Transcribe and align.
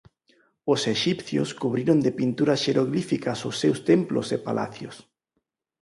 Os 0.73 0.81
exipcios 0.93 1.49
cubriron 1.61 1.97
de 2.05 2.11
pinturas 2.19 2.61
xeroglíficas 2.65 3.39
os 3.49 3.55
seus 3.61 3.79
templos 3.89 4.27
e 4.35 4.37
palacios. 4.47 4.95